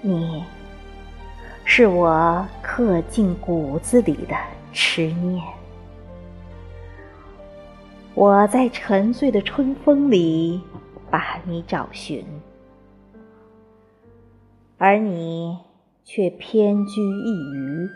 [0.00, 0.44] 你，
[1.64, 4.36] 是我刻进骨子里的
[4.72, 5.44] 痴念。
[8.14, 10.60] 我在沉醉的春风里
[11.10, 12.24] 把你找寻，
[14.76, 15.58] 而你
[16.04, 17.90] 却偏居一隅，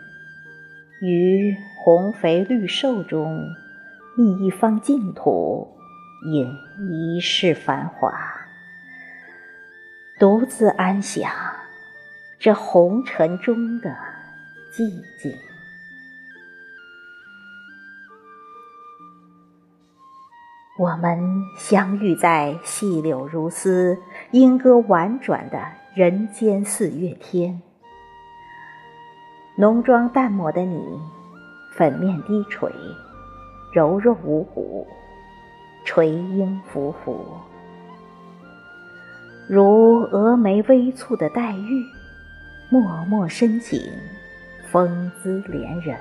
[1.01, 3.41] 于红肥绿瘦中
[4.17, 5.67] 觅一方净土，
[6.25, 8.13] 隐一世繁华，
[10.19, 11.29] 独自安享
[12.43, 13.89] 这红尘中的
[14.75, 15.33] 寂静。
[20.77, 21.21] 我们
[21.57, 23.97] 相遇在细柳如丝、
[24.31, 25.57] 莺歌婉转的
[25.95, 27.61] 人间四月天。
[29.55, 30.99] 浓妆淡抹的你，
[31.77, 32.69] 粉面低垂，
[33.71, 34.85] 柔弱无骨，
[35.85, 37.25] 垂英浮浮，
[39.47, 41.85] 如蛾眉微蹙的黛玉，
[42.73, 43.79] 脉脉深情，
[44.71, 45.95] 风姿怜人。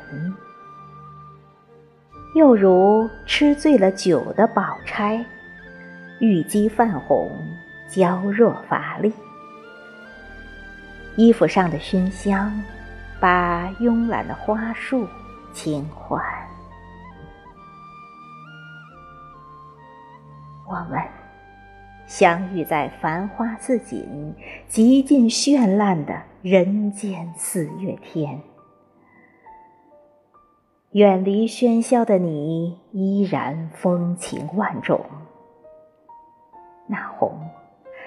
[2.35, 5.23] 又如吃醉了酒的宝钗，
[6.19, 7.31] 玉肌泛红，
[7.91, 9.13] 娇弱乏力。
[11.15, 12.51] 衣服上的熏香，
[13.21, 15.07] 把慵懒的花树
[15.53, 16.19] 轻唤。
[20.67, 20.99] 我们
[22.15, 24.35] 相遇在繁花似锦、
[24.69, 28.39] 极尽绚烂的人间四月天。
[30.91, 35.01] 远离喧嚣的你，依然风情万种。
[36.87, 37.49] 那红，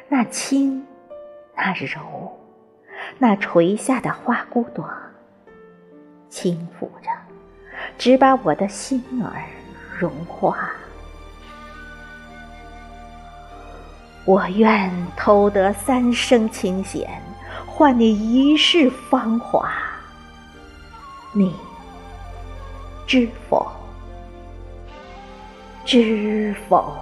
[0.08, 0.86] 那青，
[1.56, 2.32] 那柔，
[3.18, 4.88] 那垂下的花骨朵，
[6.30, 7.10] 轻抚着，
[7.98, 9.42] 只把我的心儿
[9.98, 10.70] 融化。
[14.26, 17.08] 我愿偷得三生清闲，
[17.66, 19.72] 换你一世芳华。
[21.32, 21.54] 你。
[23.06, 23.72] 知否？
[25.86, 26.98] 知否？